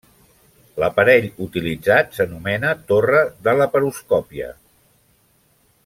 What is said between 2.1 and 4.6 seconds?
s'anomena torre de laparoscòpia.